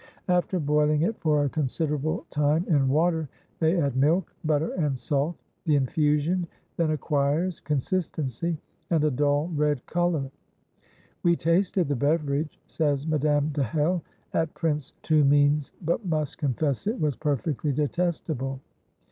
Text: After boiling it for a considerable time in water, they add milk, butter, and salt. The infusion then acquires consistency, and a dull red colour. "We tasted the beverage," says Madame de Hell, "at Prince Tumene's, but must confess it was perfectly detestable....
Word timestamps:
After 0.29 0.59
boiling 0.59 1.03
it 1.03 1.15
for 1.19 1.43
a 1.45 1.49
considerable 1.49 2.25
time 2.31 2.65
in 2.67 2.89
water, 2.89 3.29
they 3.59 3.79
add 3.79 3.95
milk, 3.95 4.33
butter, 4.43 4.69
and 4.73 4.97
salt. 4.97 5.35
The 5.65 5.75
infusion 5.75 6.47
then 6.75 6.89
acquires 6.89 7.59
consistency, 7.59 8.57
and 8.89 9.03
a 9.03 9.11
dull 9.11 9.51
red 9.53 9.85
colour. 9.85 10.31
"We 11.21 11.35
tasted 11.35 11.87
the 11.87 11.95
beverage," 11.95 12.59
says 12.65 13.05
Madame 13.05 13.49
de 13.49 13.61
Hell, 13.61 14.01
"at 14.33 14.51
Prince 14.55 14.93
Tumene's, 15.03 15.71
but 15.83 16.03
must 16.03 16.39
confess 16.39 16.87
it 16.87 16.99
was 16.99 17.15
perfectly 17.15 17.71
detestable.... 17.71 18.59